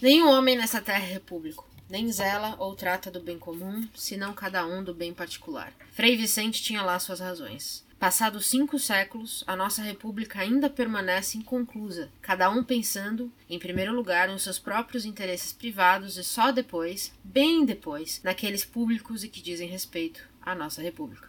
[0.00, 4.64] Nenhum homem nessa terra é repúblico, nem zela ou trata do bem comum, senão cada
[4.64, 5.72] um do bem particular.
[5.90, 7.84] Frei Vicente tinha lá suas razões.
[7.98, 14.28] Passados cinco séculos, a nossa república ainda permanece inconclusa, cada um pensando, em primeiro lugar,
[14.28, 19.68] nos seus próprios interesses privados e só depois, bem depois, naqueles públicos e que dizem
[19.68, 21.28] respeito à nossa república.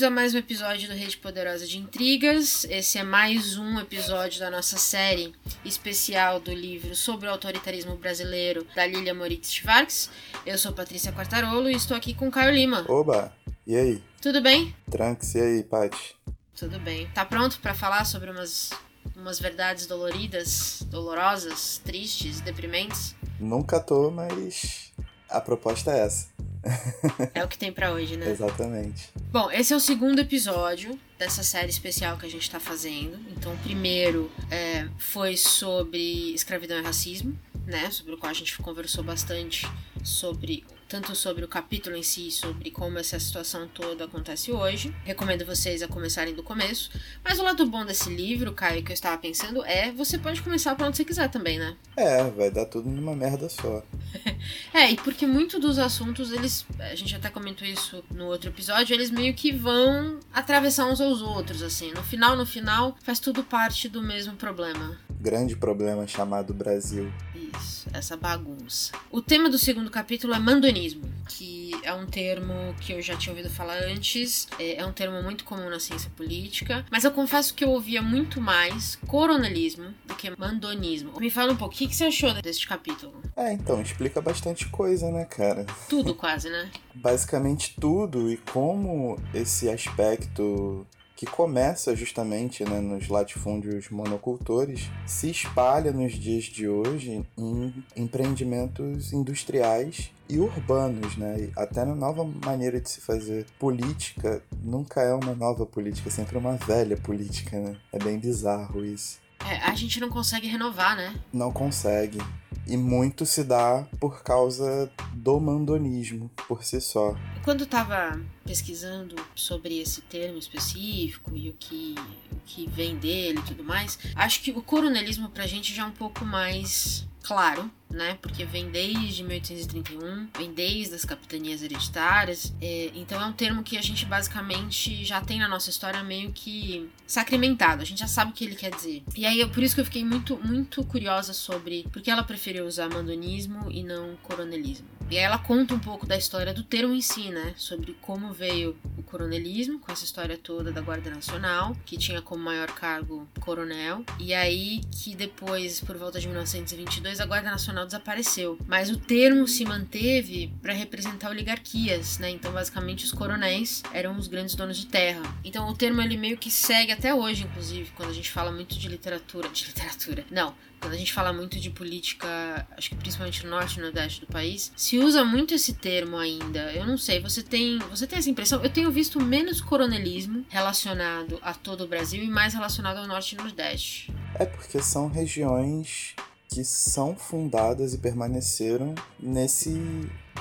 [0.00, 2.64] Bem-vindos a mais um episódio do Rede Poderosa de Intrigas.
[2.64, 8.66] Esse é mais um episódio da nossa série especial do livro sobre o autoritarismo brasileiro
[8.74, 10.10] da Lilia Moritz Schwartz.
[10.46, 12.86] Eu sou Patrícia Quartarolo e estou aqui com Caio Lima.
[12.88, 13.30] Oba!
[13.66, 14.02] E aí?
[14.22, 14.74] Tudo bem?
[14.90, 16.16] Tranks, e aí, Paty?
[16.56, 17.06] Tudo bem.
[17.08, 18.70] Tá pronto para falar sobre umas,
[19.14, 23.14] umas verdades doloridas, dolorosas, tristes, deprimentes?
[23.38, 24.94] Nunca tô, mas
[25.30, 26.28] a proposta é essa.
[27.34, 28.30] É o que tem para hoje, né?
[28.30, 29.08] Exatamente.
[29.32, 33.18] Bom, esse é o segundo episódio dessa série especial que a gente tá fazendo.
[33.30, 37.90] Então, o primeiro é, foi sobre escravidão e racismo, né?
[37.90, 39.66] Sobre o qual a gente conversou bastante
[40.02, 44.92] sobre tanto sobre o capítulo em si, sobre como essa situação toda acontece hoje.
[45.04, 46.90] Recomendo vocês a começarem do começo.
[47.22, 50.74] Mas o lado bom desse livro, Caio, que eu estava pensando, é você pode começar
[50.74, 51.76] por onde você quiser também, né?
[51.96, 53.84] É, vai dar tudo numa merda só.
[54.72, 56.66] é, e porque muito dos assuntos, eles.
[56.78, 61.22] A gente até comentou isso no outro episódio, eles meio que vão atravessar uns aos
[61.22, 61.92] outros, assim.
[61.92, 64.98] No final, no final, faz tudo parte do mesmo problema.
[65.20, 67.12] Grande problema chamado Brasil.
[67.58, 68.92] Isso, essa bagunça.
[69.10, 73.32] O tema do segundo capítulo é mandonismo, que é um termo que eu já tinha
[73.32, 77.54] ouvido falar antes, é, é um termo muito comum na ciência política, mas eu confesso
[77.54, 81.18] que eu ouvia muito mais coronelismo do que mandonismo.
[81.18, 83.22] Me fala um pouco, o que, que você achou deste capítulo?
[83.36, 85.66] É, então, explica bastante coisa, né, cara?
[85.88, 86.70] Tudo quase, né?
[86.94, 90.86] Basicamente tudo, e como esse aspecto
[91.20, 99.12] que começa justamente né, nos latifúndios monocultores, se espalha nos dias de hoje em empreendimentos
[99.12, 101.50] industriais e urbanos, né?
[101.54, 106.38] Até na nova maneira de se fazer política, nunca é uma nova política, é sempre
[106.38, 107.76] uma velha política, né?
[107.92, 109.18] É bem bizarro isso.
[109.48, 111.14] É, a gente não consegue renovar, né?
[111.32, 112.18] Não consegue.
[112.66, 117.16] E muito se dá por causa do mandonismo por si só.
[117.42, 121.94] Quando estava pesquisando sobre esse termo específico e o que,
[122.30, 125.86] o que vem dele e tudo mais, acho que o coronelismo pra gente já é
[125.86, 128.18] um pouco mais claro, né?
[128.22, 132.52] Porque vem desde 1831, vem desde as capitanias hereditárias.
[132.60, 136.32] É, então é um termo que a gente basicamente já tem na nossa história meio
[136.32, 137.82] que sacramentado.
[137.82, 139.02] A gente já sabe o que ele quer dizer.
[139.16, 142.66] E aí, por isso que eu fiquei muito, muito curiosa sobre por que ela preferiu
[142.66, 144.86] usar mandonismo e não coronelismo.
[145.10, 147.52] E aí ela conta um pouco da história do termo em si, né?
[147.56, 152.44] Sobre como veio o coronelismo, com essa história toda da Guarda Nacional, que tinha como
[152.44, 154.04] maior cargo coronel.
[154.20, 158.58] E aí que depois, por volta de 1922, a Guarda Nacional desapareceu.
[158.66, 162.30] Mas o termo se manteve para representar oligarquias, né?
[162.30, 165.22] Então, basicamente, os coronéis eram os grandes donos de terra.
[165.42, 168.78] Então, o termo ele meio que segue até hoje, inclusive, quando a gente fala muito
[168.78, 169.48] de literatura.
[169.48, 170.24] De literatura.
[170.30, 173.84] Não, quando a gente fala muito de política, acho que principalmente no norte e no
[173.84, 176.72] nordeste do país, se usa muito esse termo ainda.
[176.72, 178.62] Eu não sei, você tem, você tem essa impressão?
[178.62, 183.34] Eu tenho visto menos coronelismo relacionado a todo o Brasil e mais relacionado ao norte
[183.34, 184.12] e nordeste.
[184.34, 186.14] É porque são regiões
[186.50, 189.80] que são fundadas e permaneceram nesse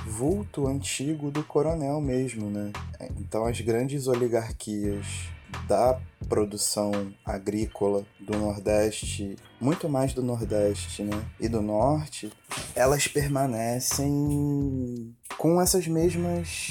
[0.08, 2.72] vulto antigo do coronel mesmo, né?
[3.20, 5.06] Então as grandes oligarquias
[5.68, 11.24] da produção agrícola do Nordeste, muito mais do Nordeste, né?
[11.40, 12.34] E do Norte,
[12.76, 16.70] elas permanecem com essas mesmas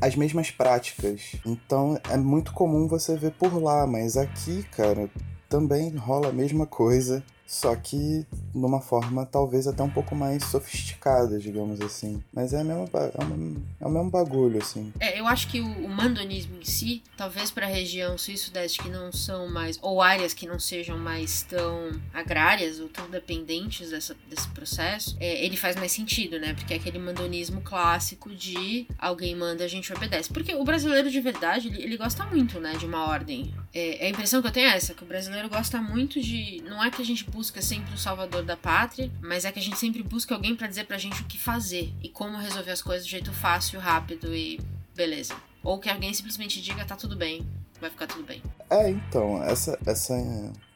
[0.00, 1.36] as mesmas práticas.
[1.44, 5.10] Então é muito comum você ver por lá, mas aqui, cara,
[5.50, 11.38] também rola a mesma coisa só que numa forma talvez até um pouco mais sofisticada,
[11.38, 12.22] digamos assim.
[12.32, 14.92] Mas é, a mesma, é, uma, é o mesmo bagulho, assim.
[14.98, 18.38] É, eu acho que o, o mandonismo em si, talvez para a região sul e
[18.38, 23.08] sudeste que não são mais, ou áreas que não sejam mais tão agrárias ou tão
[23.10, 26.54] dependentes dessa, desse processo, é, ele faz mais sentido, né?
[26.54, 30.32] Porque é aquele mandonismo clássico de alguém manda, a gente obedece.
[30.32, 33.52] Porque o brasileiro de verdade, ele, ele gosta muito, né, de uma ordem.
[33.74, 36.62] É, a impressão que eu tenho é essa, que o brasileiro gosta muito de.
[36.64, 39.62] Não é que a gente busca sempre o salvador da pátria, mas é que a
[39.62, 42.80] gente sempre busca alguém para dizer pra gente o que fazer e como resolver as
[42.80, 44.60] coisas de jeito fácil, rápido e
[44.94, 45.34] beleza.
[45.64, 47.44] Ou que alguém simplesmente diga tá tudo bem,
[47.80, 48.40] vai ficar tudo bem.
[48.70, 50.14] É, então, essa, essa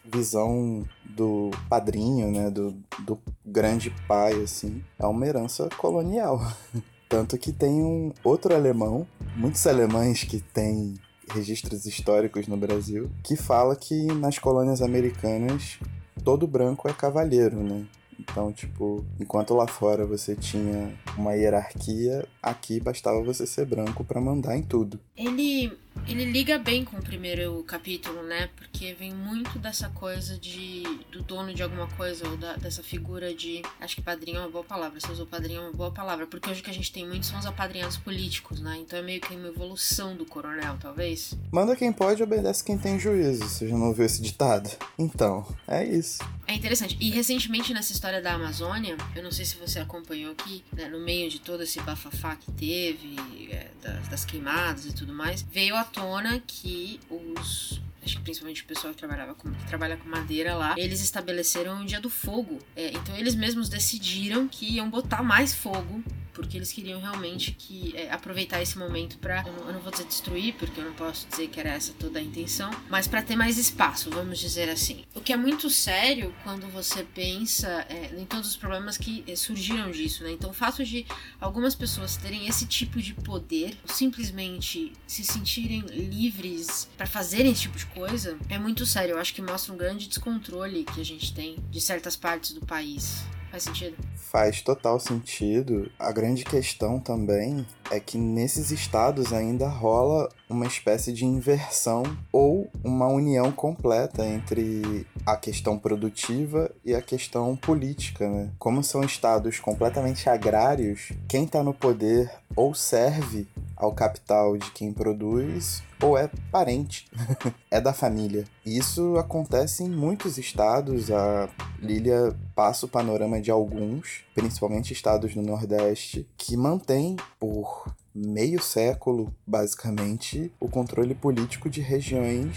[0.05, 6.41] visão do padrinho, né, do, do grande pai, assim, é uma herança colonial.
[7.09, 9.07] Tanto que tem um outro alemão,
[9.37, 10.95] muitos alemães que têm
[11.31, 15.79] registros históricos no Brasil, que fala que nas colônias americanas
[16.25, 17.87] todo branco é cavalheiro, né?
[18.19, 24.21] Então, tipo, enquanto lá fora você tinha uma hierarquia, aqui bastava você ser branco para
[24.21, 24.99] mandar em tudo.
[25.19, 25.77] Ele
[26.07, 28.49] ele liga bem com o primeiro capítulo, né?
[28.57, 30.83] Porque vem muito dessa coisa de
[31.13, 34.49] do dono de alguma coisa ou da, dessa figura de acho que padrinho é uma
[34.49, 34.99] boa palavra.
[34.99, 37.27] Você usou padrinho é uma boa palavra, porque hoje o que a gente tem muito
[37.27, 38.79] são os apadrinhados políticos, né?
[38.81, 41.35] Então é meio que uma evolução do coronel, talvez.
[41.53, 43.47] Manda quem pode, obedece quem tem juízo.
[43.47, 44.71] Você já não ouviu esse ditado?
[44.99, 46.23] Então, é isso.
[46.47, 46.97] É interessante.
[46.99, 50.99] E recentemente nessa história da Amazônia, eu não sei se você acompanhou aqui, né, no
[51.01, 53.17] meio de todo esse bafafá que teve,
[53.51, 58.63] é, das, das queimadas e tudo mais, veio a tona que os acho que principalmente
[58.63, 62.09] o pessoal que, trabalhava com, que trabalha com madeira lá, eles estabeleceram o dia do
[62.09, 62.59] fogo.
[62.75, 66.03] É, então eles mesmos decidiram que iam botar mais fogo
[66.39, 70.05] porque eles queriam realmente que é, aproveitar esse momento para eu, eu, não vou dizer
[70.05, 73.35] destruir, porque eu não posso dizer que era essa toda a intenção, mas para ter
[73.35, 75.05] mais espaço, vamos dizer assim.
[75.17, 79.35] O que é muito sério quando você pensa é, em todos os problemas que é,
[79.35, 80.31] surgiram disso, né?
[80.31, 81.05] Então o fato de
[81.41, 87.77] algumas pessoas terem esse tipo de poder, simplesmente se sentirem livres para fazerem esse tipo
[87.77, 89.17] de coisa, é muito sério.
[89.17, 92.65] Eu acho que mostra um grande descontrole que a gente tem de certas partes do
[92.65, 93.25] país.
[93.51, 93.97] Faz sentido?
[94.17, 95.91] Faz total sentido.
[95.99, 102.03] A grande questão também é que nesses estados ainda rola uma espécie de inversão
[102.33, 108.51] ou uma união completa entre a questão produtiva e a questão política, né?
[108.59, 113.47] Como são estados completamente agrários, quem está no poder ou serve
[113.77, 117.07] ao capital de quem produz ou é parente,
[117.71, 118.45] é da família.
[118.65, 121.11] Isso acontece em muitos estados.
[121.11, 121.49] A
[121.81, 127.78] Lilia passa o panorama de alguns, principalmente estados do Nordeste, que mantém por
[128.27, 132.57] meio século, basicamente, o controle político de regiões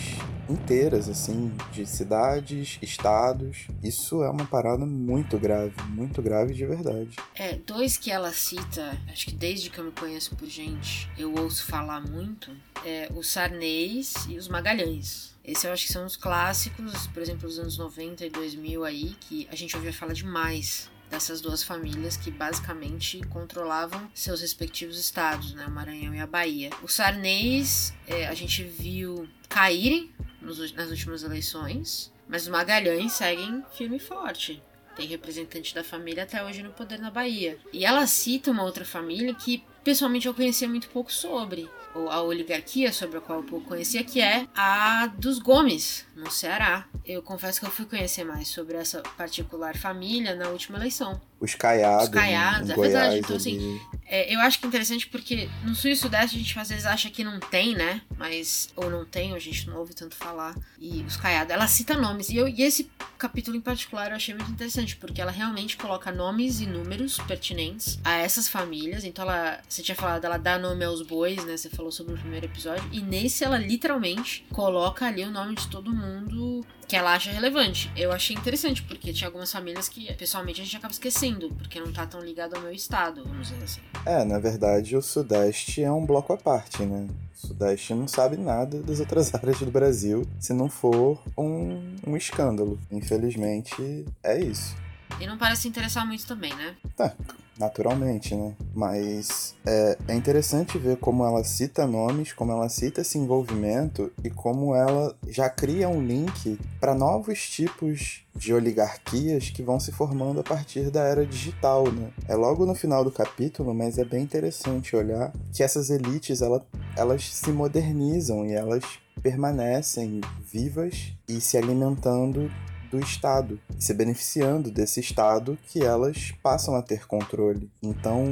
[0.50, 3.68] inteiras, assim, de cidades, estados.
[3.84, 7.16] Isso é uma parada muito grave, muito grave de verdade.
[7.36, 11.34] É, dois que ela cita, acho que desde que eu me conheço por gente, eu
[11.36, 12.52] ouço falar muito,
[12.86, 15.31] é o Sarnês e os Magalhães.
[15.44, 19.16] Esse eu acho que são os clássicos, por exemplo, dos anos 90 e 2000 aí,
[19.22, 25.54] que a gente ouvia falar demais dessas duas famílias que basicamente controlavam seus respectivos estados,
[25.54, 26.69] né, o Maranhão e a Bahia.
[26.81, 30.10] Os Sarnês é, a gente viu caírem
[30.42, 34.63] nos, nas últimas eleições, mas os Magalhães seguem firme e forte.
[34.96, 37.57] Tem representante da família até hoje no poder na Bahia.
[37.74, 42.22] E ela cita uma outra família que pessoalmente eu conhecia muito pouco sobre, ou a
[42.22, 46.86] oligarquia sobre a qual eu pouco conhecia, que é a dos Gomes, no Ceará.
[47.06, 51.20] Eu confesso que eu fui conhecer mais sobre essa particular família na última eleição.
[51.42, 52.04] Os Caiados.
[52.04, 53.19] Os Caiados, é Goiás, verdade.
[53.19, 56.60] Então, assim, é, eu acho que é interessante porque no Sul e Sudeste a gente
[56.60, 58.02] às vezes acha que não tem, né?
[58.16, 60.56] Mas, ou não tem, ou a gente não ouve tanto falar.
[60.80, 62.30] E os Caiados, ela cita nomes.
[62.30, 66.12] E, eu, e esse capítulo em particular eu achei muito interessante, porque ela realmente coloca
[66.12, 69.04] nomes e números pertinentes a essas famílias.
[69.04, 71.57] Então, ela, você tinha falado, ela dá nome aos bois, né?
[71.57, 72.83] Você falou sobre o primeiro episódio.
[72.92, 77.90] E nesse, ela literalmente coloca ali o nome de todo mundo que ela acha relevante.
[77.95, 81.94] Eu achei interessante, porque tinha algumas famílias que, pessoalmente, a gente acaba esquecendo, porque não
[81.94, 83.80] tá tão ligado ao meu estado, vamos dizer assim.
[84.06, 87.07] É, na verdade, o Sudeste é um bloco à parte, né?
[87.33, 92.18] O Sudeste não sabe nada das outras áreas do Brasil se não for um, um
[92.18, 92.78] escândalo.
[92.92, 94.76] Infelizmente, é isso.
[95.21, 96.75] E não parece interessar muito também, né?
[96.97, 97.13] Tá,
[97.59, 98.56] naturalmente, né?
[98.73, 104.31] Mas é, é interessante ver como ela cita nomes, como ela cita esse envolvimento e
[104.31, 110.40] como ela já cria um link para novos tipos de oligarquias que vão se formando
[110.40, 112.09] a partir da era digital, né?
[112.28, 116.66] É logo no final do capítulo, mas é bem interessante olhar que essas elites ela,
[116.97, 118.83] elas se modernizam e elas
[119.21, 120.19] permanecem
[120.51, 122.49] vivas e se alimentando
[122.92, 127.71] do Estado, se beneficiando desse Estado que elas passam a ter controle.
[127.81, 128.28] Então,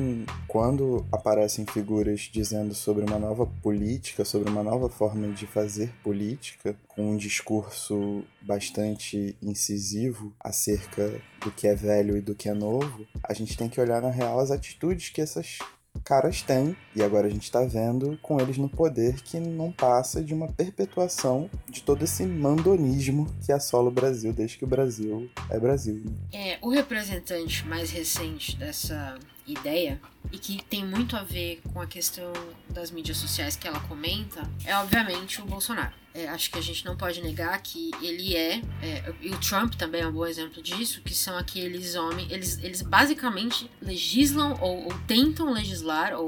[0.48, 6.76] quando aparecem figuras dizendo sobre uma nova política, sobre uma nova forma de fazer política,
[6.88, 11.10] com um discurso bastante incisivo acerca
[11.42, 14.10] do que é velho e do que é novo, a gente tem que olhar na
[14.10, 15.60] real as atitudes que essas
[16.04, 20.24] caras têm, e agora a gente está vendo com eles no poder que não passa
[20.24, 25.30] de uma perpetuação de todo esse mandonismo que assola o Brasil desde que o Brasil
[25.50, 26.02] é Brasil.
[26.04, 26.12] Né?
[26.34, 30.00] É, o representante mais recente dessa ideia
[30.32, 32.32] e que tem muito a ver com a questão
[32.70, 35.94] das mídias sociais que ela comenta é obviamente o Bolsonaro.
[36.20, 39.76] É, acho que a gente não pode negar que ele é, é, e o Trump
[39.76, 44.86] também é um bom exemplo disso, que são aqueles homens, eles, eles basicamente legislam ou,
[44.86, 46.28] ou tentam legislar ou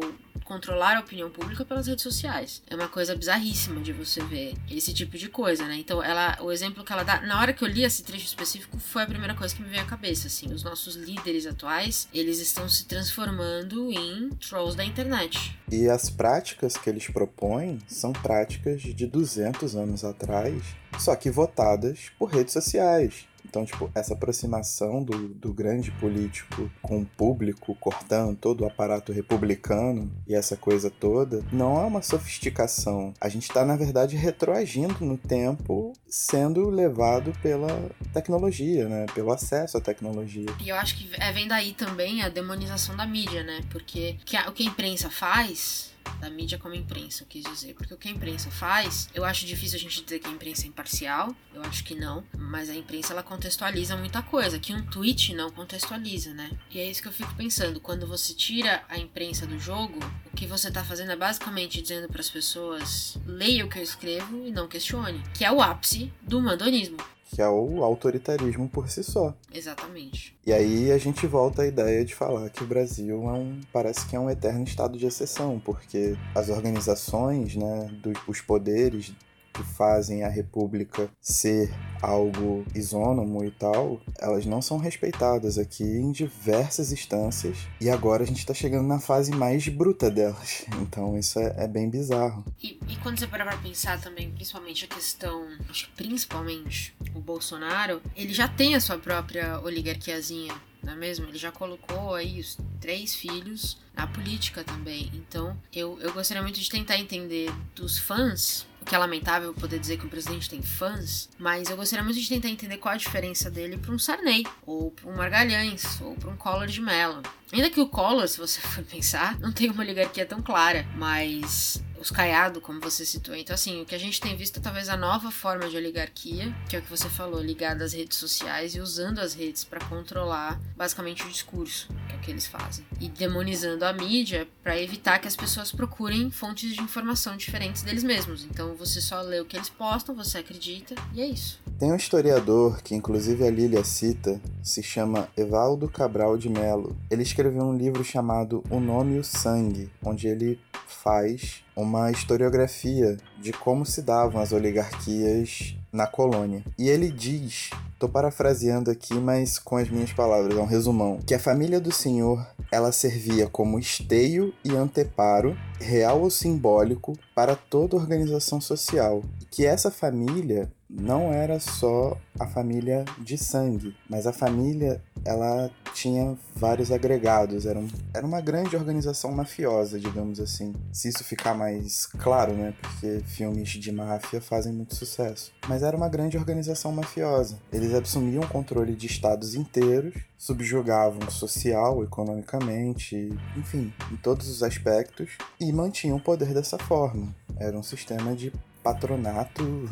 [0.51, 2.62] controlar a opinião pública pelas redes sociais.
[2.70, 5.77] É uma coisa bizarríssima de você ver esse tipo de coisa, né?
[5.77, 8.77] Então, ela, o exemplo que ela dá, na hora que eu li esse trecho específico,
[8.77, 12.39] foi a primeira coisa que me veio à cabeça, assim, os nossos líderes atuais, eles
[12.39, 15.58] estão se transformando em trolls da internet.
[15.72, 20.62] E as práticas que eles propõem são práticas de 200 anos atrás,
[21.00, 23.25] só que votadas por redes sociais.
[23.51, 29.12] Então, tipo, essa aproximação do, do grande político com o público, cortando todo o aparato
[29.12, 33.13] republicano e essa coisa toda, não é uma sofisticação.
[33.20, 39.05] A gente está, na verdade, retroagindo no tempo, sendo levado pela tecnologia, né?
[39.13, 40.48] Pelo acesso à tecnologia.
[40.62, 43.60] E eu acho que é, vem daí também a demonização da mídia, né?
[43.70, 44.15] Porque
[44.48, 47.74] o que a imprensa faz da mídia como imprensa, eu quis dizer.
[47.74, 50.63] Porque o que a imprensa faz, eu acho difícil a gente dizer que a imprensa
[50.63, 54.86] é imparcial, eu acho que não, mas a imprensa ela contextualiza muita coisa, que um
[54.86, 56.51] tweet não contextualiza, né?
[56.70, 60.00] E é isso que eu fico pensando, quando você tira a imprensa do jogo,
[60.32, 63.84] o que você tá fazendo é basicamente dizendo para as pessoas: leia o que eu
[63.84, 66.98] escrevo e não questione, que é o ápice do mandonismo
[67.34, 69.34] que é o autoritarismo por si só.
[69.54, 70.36] Exatamente.
[70.46, 74.06] E aí a gente volta à ideia de falar que o Brasil é um, parece
[74.08, 79.14] que é um eterno estado de exceção, porque as organizações, né, dos, os poderes
[79.62, 86.12] que fazem a República ser algo isônomo e tal, elas não são respeitadas aqui em
[86.12, 87.58] diversas instâncias.
[87.80, 90.65] E agora a gente tá chegando na fase mais bruta delas.
[90.82, 92.44] Então isso é, é bem bizarro.
[92.62, 97.20] E, e, quando você parar pra pensar também, principalmente a questão, acho que principalmente o
[97.20, 100.53] Bolsonaro, ele já tem a sua própria oligarquiazinha
[100.84, 101.27] não é mesmo?
[101.27, 105.12] Ele já colocou aí os três filhos na política também.
[105.13, 109.80] Então, eu, eu gostaria muito de tentar entender dos fãs o que é lamentável poder
[109.80, 112.98] dizer que o presidente tem fãs, mas eu gostaria muito de tentar entender qual a
[112.98, 117.22] diferença dele para um Sarney, ou para um Margalhães, ou para um Collor de Mello.
[117.53, 121.84] Ainda que o Collor, se você for pensar, não tem uma oligarquia tão clara, mas
[122.01, 123.36] os Caiado, como você citou.
[123.36, 126.53] Então, assim, o que a gente tem visto é talvez a nova forma de oligarquia,
[126.67, 129.79] que é o que você falou, ligada às redes sociais e usando as redes para
[129.86, 132.84] controlar basicamente o discurso, que é o que eles fazem.
[133.00, 138.03] E demonizando a mídia para evitar que as pessoas procurem fontes de informação diferentes deles
[138.03, 138.46] mesmos.
[138.46, 141.60] Então, você só lê o que eles postam, você acredita, e é isso.
[141.77, 146.98] Tem um historiador que, inclusive, a Lília cita, se chama Evaldo Cabral de Melo.
[147.10, 153.18] Ele escreveu um livro chamado O Nome e o Sangue, onde ele faz uma historiografia
[153.42, 156.64] de como se davam as oligarquias na colônia.
[156.78, 161.34] E ele diz, tô parafraseando aqui, mas com as minhas palavras, é um resumão, que
[161.34, 167.98] a família do senhor, ela servia como esteio e anteparo, real ou simbólico, para toda
[167.98, 169.24] organização social.
[169.50, 176.38] Que essa família não era só a família de sangue, mas a família ela tinha
[176.56, 180.74] vários agregados, era, um, era uma grande organização mafiosa, digamos assim.
[180.92, 182.74] Se isso ficar mais claro, né?
[182.82, 185.54] Porque filmes de máfia fazem muito sucesso.
[185.68, 187.58] Mas era uma grande organização mafiosa.
[187.72, 195.38] Eles assumiam o controle de estados inteiros, subjugavam social, economicamente, enfim, em todos os aspectos,
[195.60, 197.34] e mantinham o poder dessa forma.
[197.58, 198.52] Era um sistema de
[198.84, 199.90] patronato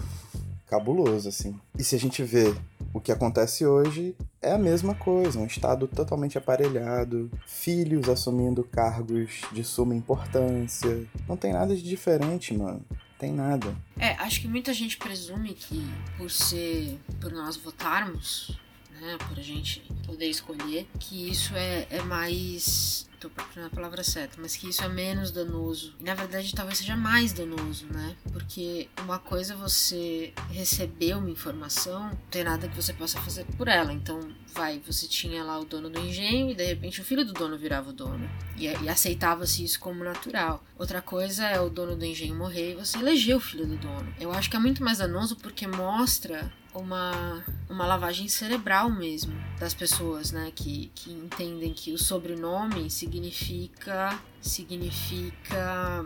[0.70, 1.60] cabuloso, assim.
[1.78, 2.54] E se a gente vê
[2.94, 9.42] o que acontece hoje, é a mesma coisa, um Estado totalmente aparelhado, filhos assumindo cargos
[9.52, 11.06] de suma importância.
[11.28, 12.82] Não tem nada de diferente, mano.
[13.18, 13.76] Tem nada.
[13.98, 15.84] É, acho que muita gente presume que
[16.18, 16.98] por ser.
[17.20, 18.58] por nós votarmos,
[19.02, 19.18] né?
[19.28, 24.42] Por a gente poder escolher, que isso é, é mais tô procurando a palavra certa,
[24.42, 25.94] mas que isso é menos danoso.
[26.00, 28.16] E na verdade talvez seja mais danoso, né?
[28.32, 33.46] Porque uma coisa é você receber uma informação, não tem nada que você possa fazer
[33.58, 33.92] por ela.
[33.92, 34.20] Então,
[34.54, 37.58] vai, você tinha lá o dono do engenho e de repente o filho do dono
[37.58, 38.30] virava o dono.
[38.58, 40.64] E, e aceitava-se isso como natural.
[40.78, 44.14] Outra coisa é o dono do engenho morrer e você eleger o filho do dono.
[44.20, 49.74] Eu acho que é muito mais danoso porque mostra uma, uma lavagem cerebral mesmo das
[49.74, 50.52] pessoas, né?
[50.56, 56.06] Que, que entendem que o sobrenome significa significa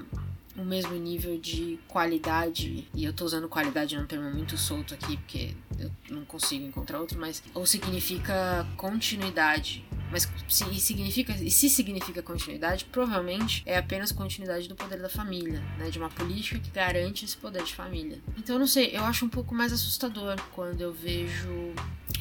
[0.56, 5.18] o mesmo nível de qualidade, e eu tô usando qualidade num termo muito solto aqui,
[5.18, 9.84] porque eu não consigo encontrar outro, mas ou significa continuidade.
[10.12, 15.60] Mas se significa, e se significa continuidade, provavelmente é apenas continuidade do poder da família,
[15.80, 15.90] né?
[15.90, 18.22] De uma política que garante esse poder de família.
[18.38, 21.74] Então, eu não sei, eu acho um pouco mais assustador quando eu vejo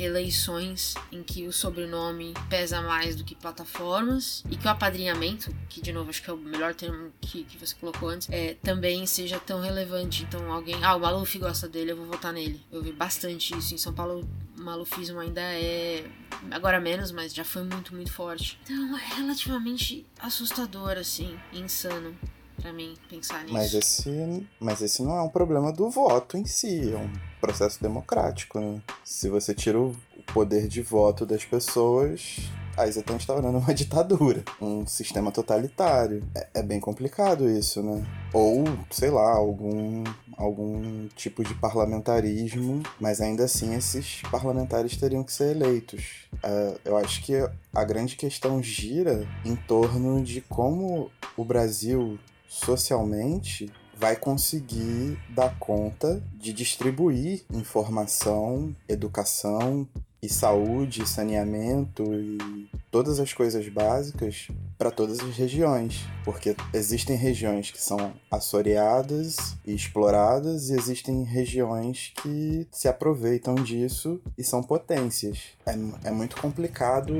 [0.02, 5.80] eleições em que o sobrenome pesa mais do que plataformas e que o apadrinhamento, que
[5.80, 9.06] de novo acho que é o melhor termo que, que você colocou antes, é, também
[9.06, 10.24] seja tão relevante.
[10.24, 12.60] Então alguém, ah, o Maluf gosta dele, eu vou votar nele.
[12.70, 13.74] Eu vi bastante isso.
[13.74, 14.28] Em São Paulo,
[14.58, 16.04] o malufismo ainda é.
[16.50, 18.58] Agora menos, mas já foi muito, muito forte.
[18.64, 22.16] Então é relativamente assustador, assim, insano
[22.62, 23.52] para mim pensar nisso.
[23.52, 27.82] Mas esse, mas esse não é um problema do voto em si, é um processo
[27.82, 28.80] democrático, né?
[29.04, 29.94] Se você tira o
[30.32, 32.38] poder de voto das pessoas,
[32.76, 36.24] aí você tá instaurando uma ditadura, um sistema totalitário.
[36.34, 38.06] É, é, bem complicado isso, né?
[38.32, 40.04] Ou, sei lá, algum,
[40.36, 46.28] algum tipo de parlamentarismo, mas ainda assim esses parlamentares teriam que ser eleitos.
[46.42, 47.34] É, eu acho que
[47.74, 52.18] a grande questão gira em torno de como o Brasil
[52.52, 59.88] socialmente vai conseguir dar conta de distribuir informação, educação
[60.20, 67.70] e saúde, saneamento e todas as coisas básicas para todas as regiões, porque existem regiões
[67.70, 75.38] que são assoreadas e exploradas e existem regiões que se aproveitam disso e são potências.
[75.64, 75.72] É,
[76.08, 77.14] é muito complicado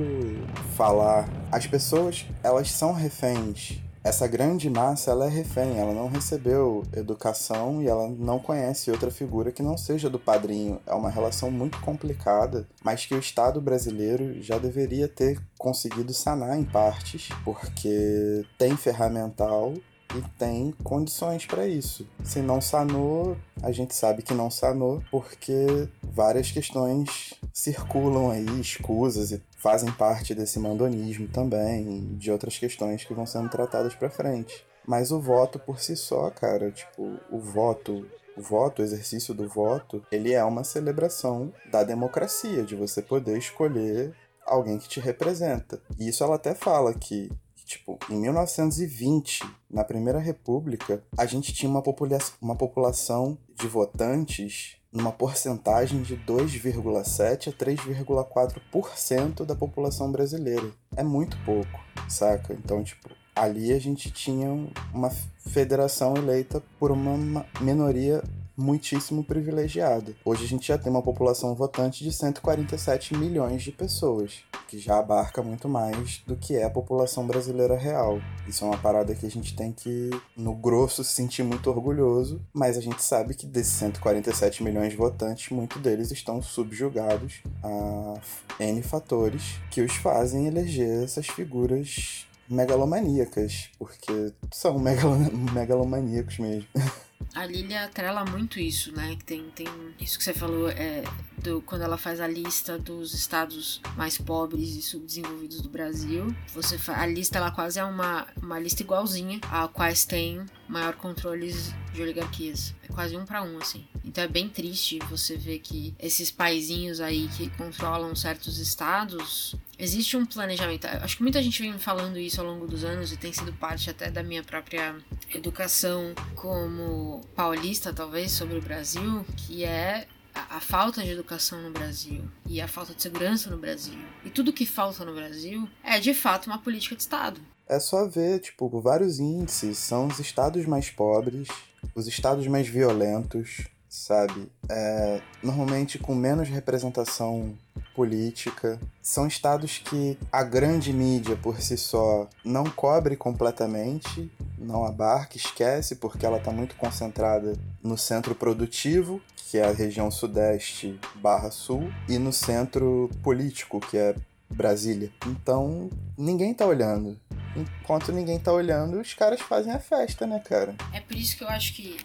[0.77, 1.29] falar.
[1.51, 7.81] As pessoas, elas são reféns essa grande massa ela é refém, ela não recebeu educação
[7.81, 10.81] e ela não conhece outra figura que não seja do padrinho.
[10.87, 16.59] É uma relação muito complicada, mas que o Estado brasileiro já deveria ter conseguido sanar
[16.59, 19.73] em partes, porque tem ferramental
[20.17, 22.07] e tem condições para isso.
[22.25, 29.31] Se não sanou, a gente sabe que não sanou porque várias questões circulam aí, escusas
[29.33, 34.67] e fazem parte desse mandonismo também, de outras questões que vão sendo tratadas para frente.
[34.85, 39.47] Mas o voto por si só, cara, tipo, o voto o voto, o exercício do
[39.47, 44.15] voto, ele é uma celebração da democracia, de você poder escolher
[44.47, 45.79] alguém que te representa.
[45.99, 47.31] E isso ela até fala que
[47.65, 54.77] Tipo, em 1920, na Primeira República, a gente tinha uma, popula uma população de votantes
[54.93, 60.71] numa porcentagem de 2,7 a 3,4% da população brasileira.
[60.95, 62.53] É muito pouco, saca?
[62.53, 64.49] Então, tipo, ali a gente tinha
[64.93, 68.23] uma federação eleita por uma minoria
[68.57, 70.15] muitíssimo privilegiada.
[70.25, 74.99] Hoje a gente já tem uma população votante de 147 milhões de pessoas, que já
[74.99, 78.21] abarca muito mais do que é a população brasileira real.
[78.47, 82.41] Isso é uma parada que a gente tem que, no grosso, se sentir muito orgulhoso,
[82.53, 88.15] mas a gente sabe que desses 147 milhões de votantes, muitos deles estão subjugados a
[88.61, 95.17] N fatores que os fazem eleger essas figuras megalomaníacas, porque são megalo
[95.53, 96.69] megalomaníacos mesmo.
[97.35, 99.17] A Lilia atrela muito isso, né?
[99.25, 99.67] Tem, tem
[99.99, 101.03] isso que você falou, é,
[101.39, 106.35] do, quando ela faz a lista dos estados mais pobres e subdesenvolvidos do Brasil.
[106.49, 111.73] Você a lista ela quase é uma, uma lista igualzinha a quais tem maior controles
[111.93, 112.75] de oligarquias.
[112.83, 113.87] É quase um para um, assim.
[114.05, 120.17] Então é bem triste você ver que esses paizinhos aí que controlam certos estados existe
[120.17, 120.87] um planejamento.
[120.87, 123.91] Acho que muita gente vem falando isso ao longo dos anos e tem sido parte
[123.91, 124.97] até da minha própria
[125.35, 132.25] educação como paulista, talvez, sobre o Brasil, que é a, falta de educação no Brasil
[132.47, 133.99] e a falta de segurança no Brasil.
[134.25, 137.41] E tudo que falta no Brasil é de fato uma política de Estado.
[137.69, 141.49] É só ver, tipo, vários índices são os estados mais pobres,
[141.95, 144.51] os estados mais violentos, sabe?
[144.71, 147.55] É, normalmente com menos representação
[147.95, 148.81] política.
[149.03, 155.97] São estados que a grande mídia por si só não cobre completamente, não abarca, esquece,
[155.97, 161.93] porque ela está muito concentrada no centro produtivo, que é a região sudeste barra sul,
[162.09, 164.15] e no centro político, que é
[164.49, 165.11] Brasília.
[165.27, 167.19] Então, ninguém está olhando.
[167.55, 170.75] enquanto ninguém tá olhando, os caras fazem a festa, né, cara?
[170.95, 171.99] É por isso que eu acho que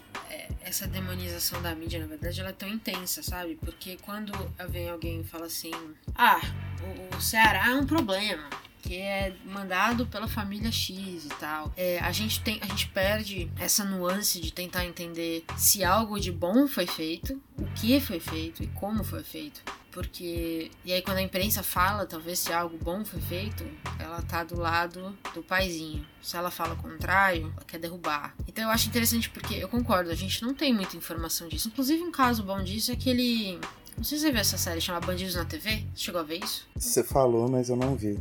[0.60, 3.56] essa demonização da mídia, na verdade, ela é tão intensa, sabe?
[3.56, 4.32] Porque quando
[4.68, 5.72] vem alguém e fala assim:
[6.14, 6.40] ah,
[6.82, 8.48] o, o Ceará é um problema
[8.82, 11.72] que é mandado pela família X e tal.
[11.76, 16.32] É, a gente tem, a gente perde essa nuance de tentar entender se algo de
[16.32, 19.62] bom foi feito, o que foi feito e como foi feito.
[19.92, 20.70] Porque.
[20.84, 23.64] E aí, quando a imprensa fala, talvez se algo bom foi feito,
[23.98, 26.04] ela tá do lado do paizinho.
[26.22, 28.34] Se ela fala o contrário, ela quer derrubar.
[28.46, 31.68] Então eu acho interessante porque eu concordo, a gente não tem muita informação disso.
[31.68, 33.58] Inclusive, um caso bom disso é aquele.
[33.96, 35.84] Não sei se você viu essa série chamada Bandidos na TV.
[35.94, 36.68] Você chegou a ver isso?
[36.76, 38.18] Você falou, mas eu não vi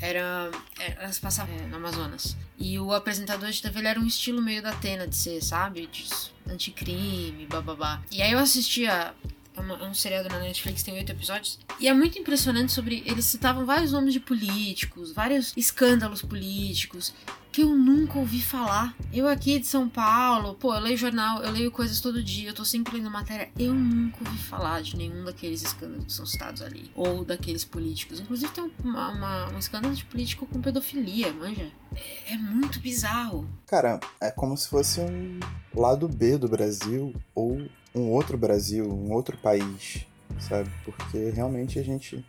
[0.00, 0.50] era.
[0.78, 2.36] É, elas passavam é, no Amazonas.
[2.58, 5.86] E o apresentador de TV era um estilo meio da Atena de ser, sabe?
[5.86, 6.06] De
[6.48, 8.02] anticrime, bababá.
[8.10, 9.14] E aí eu assistia.
[9.60, 11.58] É, uma, é um seriado na Netflix, tem oito episódios.
[11.78, 13.02] E é muito impressionante sobre.
[13.06, 17.12] Eles citavam vários nomes de políticos, vários escândalos políticos
[17.52, 18.94] que eu nunca ouvi falar.
[19.12, 22.54] Eu aqui de São Paulo, pô, eu leio jornal, eu leio coisas todo dia, eu
[22.54, 23.50] tô sempre lendo matéria.
[23.58, 26.90] Eu nunca ouvi falar de nenhum daqueles escândalos que são citados ali.
[26.94, 28.20] Ou daqueles políticos.
[28.20, 31.68] Inclusive tem uma, uma, um escândalo de político com pedofilia, manja.
[31.94, 33.48] É, é muito bizarro.
[33.66, 35.40] Cara, é como se fosse um
[35.74, 40.06] lado B do Brasil ou um outro Brasil, um outro país,
[40.38, 40.70] sabe?
[40.84, 42.24] Porque realmente a gente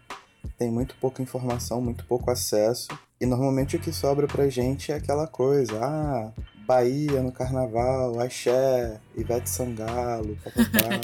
[0.58, 2.88] tem muito pouca informação, muito pouco acesso
[3.20, 6.32] e normalmente o que sobra pra gente é aquela coisa, ah,
[6.66, 11.02] Bahia no carnaval, axé, Ivete Sangalo, papapá.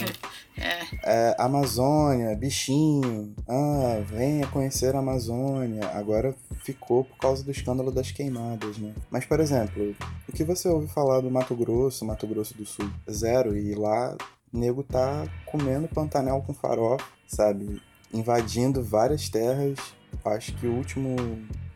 [0.57, 1.31] é.
[1.31, 1.35] é.
[1.37, 5.85] Amazônia, bichinho, ah, venha conhecer a Amazônia.
[5.89, 8.93] Agora ficou por causa do escândalo das queimadas, né?
[9.11, 9.95] Mas, por exemplo,
[10.27, 12.89] o que você ouve falar do Mato Grosso, Mato Grosso do Sul?
[13.11, 13.57] Zero.
[13.57, 14.15] E lá,
[14.57, 17.81] nego tá comendo pantanel com farofa, sabe?
[18.13, 19.77] Invadindo várias terras.
[20.25, 21.15] Acho que o último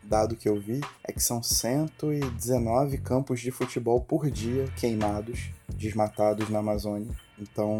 [0.02, 6.50] dado que eu vi é que são 119 campos de futebol por dia queimados, desmatados
[6.50, 7.08] na Amazônia.
[7.38, 7.78] Então,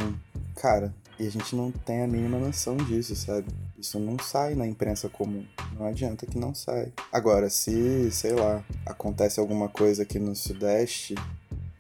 [0.56, 3.46] cara, e a gente não tem a mínima noção disso, sabe?
[3.78, 5.44] Isso não sai na imprensa comum.
[5.78, 6.92] Não adianta que não sai.
[7.12, 11.14] Agora, se, sei lá, acontece alguma coisa aqui no Sudeste,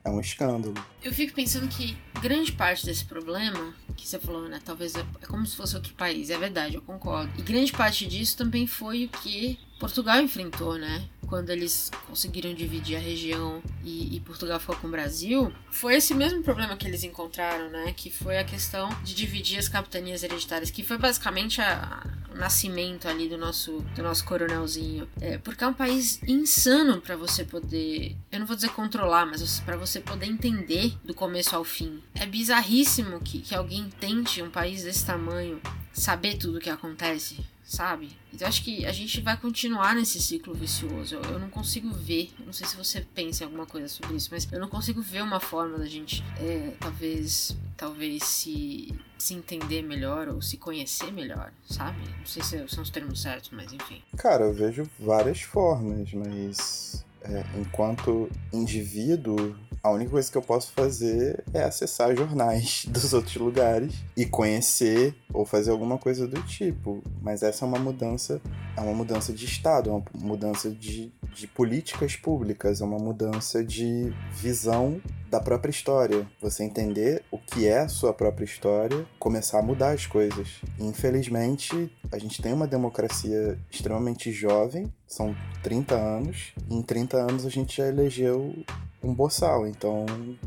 [0.04, 0.74] é um escândalo.
[1.02, 4.60] Eu fico pensando que grande parte desse problema que você falou, né?
[4.64, 6.30] Talvez é, é como se fosse outro país.
[6.30, 7.32] É verdade, eu concordo.
[7.36, 11.08] E grande parte disso também foi o que Portugal enfrentou, né?
[11.26, 16.14] Quando eles conseguiram dividir a região e, e, Portugal ficou com o Brasil, foi esse
[16.14, 17.92] mesmo problema que eles encontraram, né?
[17.96, 23.28] Que foi a questão de dividir as capitanias hereditárias, que foi basicamente a, nascimento ali
[23.28, 25.08] do nosso, do nosso coronelzinho.
[25.20, 29.60] É, porque é um país insano para você poder, eu não vou dizer controlar, mas
[29.60, 32.02] para você poder entender do começo ao fim.
[32.14, 35.60] É bizarríssimo que, que alguém tente, um país desse tamanho,
[35.92, 38.10] saber tudo o que acontece sabe?
[38.32, 41.16] Então acho que a gente vai continuar nesse ciclo vicioso.
[41.16, 44.46] Eu, não consigo ver, não sei se você pensa em alguma coisa sobre isso, mas
[44.52, 50.28] eu não consigo ver uma forma da gente, é, talvez, talvez se, se entender melhor
[50.28, 51.98] ou se conhecer melhor, sabe?
[52.18, 54.02] Não sei se são os termos certos, mas enfim.
[54.18, 60.72] Cara, eu vejo várias formas, mas é, enquanto indivíduo, a única coisa que eu posso
[60.72, 67.02] fazer é acessar jornais dos outros lugares e conhecer ou fazer alguma coisa do tipo.
[67.20, 68.40] Mas essa é uma mudança,
[68.76, 73.64] é uma mudança de estado, é uma mudança de, de políticas públicas, é uma mudança
[73.64, 76.28] de visão da própria história.
[76.40, 80.60] Você entender o que é a sua própria história, começar a mudar as coisas.
[80.78, 87.46] Infelizmente, a gente tem uma democracia extremamente jovem, são 30 anos, e em 30 anos
[87.46, 88.54] a gente já elegeu
[89.02, 90.06] um boçal, então,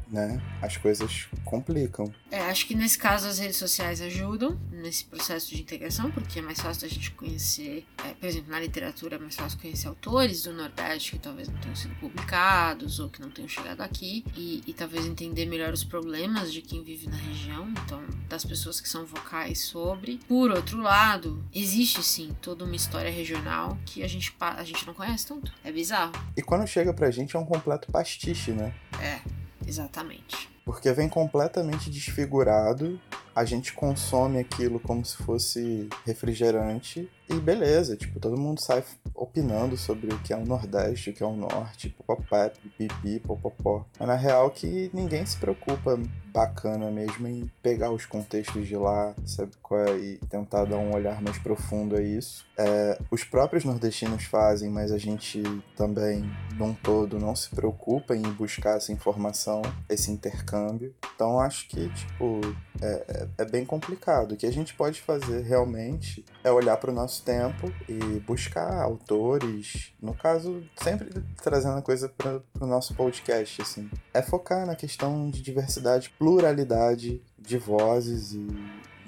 [0.09, 2.11] né, as coisas complicam.
[2.31, 6.41] É, acho que nesse caso as redes sociais ajudam nesse processo de integração, porque é
[6.41, 10.43] mais fácil a gente conhecer, é, por exemplo, na literatura é mais fácil conhecer autores
[10.43, 14.63] do Nordeste que talvez não tenham sido publicados ou que não tenham chegado aqui e,
[14.65, 18.89] e talvez entender melhor os problemas de quem vive na região, então das pessoas que
[18.89, 20.19] são vocais sobre.
[20.27, 24.93] Por outro lado, existe sim toda uma história regional que a gente, a gente não
[24.93, 25.51] conhece tanto.
[25.63, 26.13] É bizarro.
[26.35, 28.73] E quando chega pra gente é um completo pastiche, né?
[29.01, 29.19] É,
[29.67, 30.49] exatamente.
[30.63, 32.99] Porque vem completamente desfigurado,
[33.35, 39.75] a gente consome aquilo como se fosse refrigerante e beleza, tipo, todo mundo sai opinando
[39.75, 43.83] sobre o que é o Nordeste, o que é o Norte, popopé, pipipi, popopó.
[43.99, 45.99] Mas na real que ninguém se preocupa
[46.31, 50.93] bacana mesmo em pegar os contextos de lá, sabe qual é, e tentar dar um
[50.93, 52.45] olhar mais profundo a isso.
[52.57, 55.41] É, os próprios nordestinos fazem, mas a gente
[55.75, 60.93] também, num todo, não se preocupa em buscar essa informação, esse intercâmbio.
[61.15, 62.41] Então acho que, tipo,
[62.81, 64.33] é, é, bem complicado.
[64.33, 68.19] O que a gente pode fazer realmente é olhar para o nosso nosso tempo e
[68.21, 71.09] buscar autores, no caso, sempre
[71.41, 73.89] trazendo a coisa para o nosso podcast, assim.
[74.13, 78.47] É focar na questão de diversidade, pluralidade de vozes e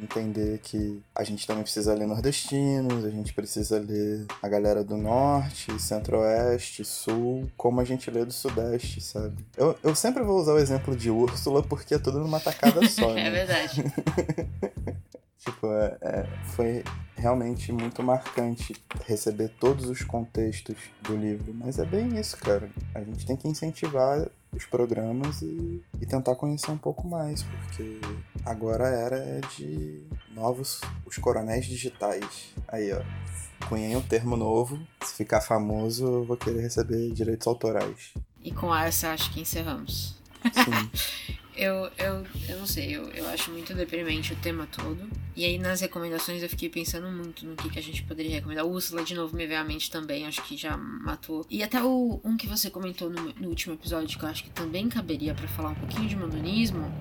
[0.01, 4.97] entender que a gente também precisa ler nordestinos, a gente precisa ler a galera do
[4.97, 9.45] norte, centro-oeste, sul, como a gente lê do sudeste, sabe?
[9.55, 13.13] Eu, eu sempre vou usar o exemplo de Úrsula porque é tudo numa tacada só,
[13.13, 13.27] né?
[13.27, 13.83] é verdade.
[15.39, 16.83] tipo, é, é, foi
[17.15, 21.53] realmente muito marcante receber todos os contextos do livro.
[21.53, 22.69] Mas é bem isso, cara.
[22.93, 24.27] A gente tem que incentivar
[24.57, 27.99] os programas e, e tentar conhecer um pouco mais, porque
[28.43, 32.53] agora era de novos os coronéis digitais.
[32.67, 33.01] Aí, ó.
[33.69, 34.79] Cunhei um termo novo.
[35.03, 38.13] Se ficar famoso, eu vou querer receber direitos autorais.
[38.41, 40.15] E com essa acho que encerramos.
[40.53, 41.35] Sim.
[41.57, 45.09] Eu, eu, eu não sei, eu, eu acho muito deprimente o tema todo.
[45.35, 48.63] E aí nas recomendações eu fiquei pensando muito no que, que a gente poderia recomendar.
[48.63, 51.45] O Úrsula de novo me veio à mente também, acho que já matou.
[51.49, 54.51] E até o um que você comentou no, no último episódio, que eu acho que
[54.51, 56.93] também caberia para falar um pouquinho de mandonismo,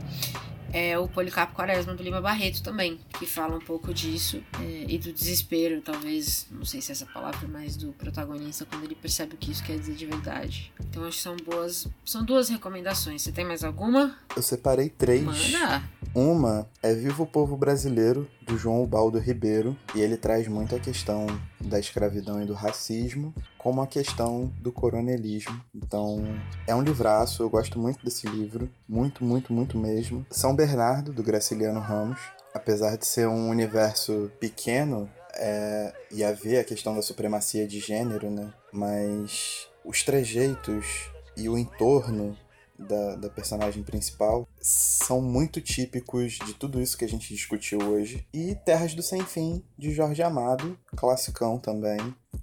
[0.72, 4.98] é o Policarpo Quaresma do Lima Barreto também, que fala um pouco disso é, e
[4.98, 9.34] do desespero, talvez, não sei se é essa palavra, mas do protagonista quando ele percebe
[9.34, 10.72] o que isso quer dizer de verdade.
[10.80, 13.22] Então acho que são boas, são duas recomendações.
[13.22, 14.16] Você tem mais alguma?
[14.34, 15.22] Eu separei três.
[15.22, 15.82] Manda.
[16.14, 20.80] Uma é Viva o Povo Brasileiro, do João Ubaldo Ribeiro, e ele traz muito a
[20.80, 21.26] questão
[21.60, 25.60] da escravidão e do racismo, como a questão do coronelismo.
[25.74, 26.24] Então,
[26.66, 30.24] é um livraço, eu gosto muito desse livro, muito, muito, muito mesmo.
[30.30, 32.20] São Bernardo, do Graciliano Ramos,
[32.54, 38.30] apesar de ser um universo pequeno, é, e haver a questão da supremacia de gênero,
[38.30, 38.50] né?
[38.72, 42.36] Mas os trejeitos e o entorno
[42.78, 48.26] da, da, personagem principal são muito típicos de tudo isso que a gente discutiu hoje.
[48.32, 51.98] E Terras do Sem Fim, de Jorge Amado, classicão também.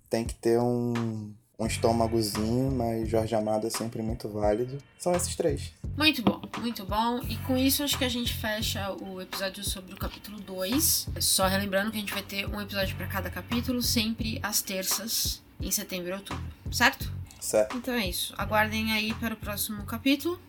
[0.09, 4.77] Tem que ter um, um estômagozinho, mas Jorge Amado é sempre muito válido.
[4.97, 5.73] São esses três.
[5.97, 7.19] Muito bom, muito bom.
[7.29, 11.09] E com isso acho que a gente fecha o episódio sobre o capítulo 2.
[11.19, 15.41] Só relembrando que a gente vai ter um episódio para cada capítulo, sempre às terças,
[15.61, 17.11] em setembro e outubro, certo?
[17.43, 17.75] Certo.
[17.75, 18.33] Então é isso.
[18.37, 20.39] Aguardem aí para o próximo capítulo.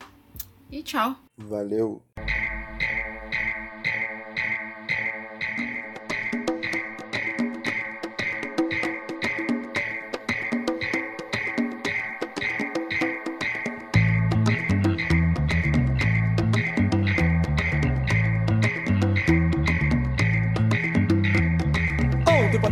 [0.71, 1.17] E tchau.
[1.37, 2.01] Valeu.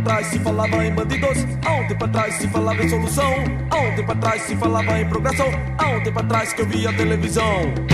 [0.03, 3.33] Atrás se falava em bandidos, há um tempo atrás se falava em solução,
[3.69, 6.91] há um tempo atrás se falava em progressão, há um tempo atrás que eu via
[6.91, 7.92] televisão.